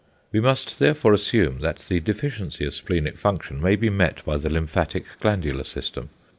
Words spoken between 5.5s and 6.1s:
system.